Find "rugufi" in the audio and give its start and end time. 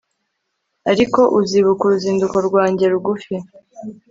2.93-3.35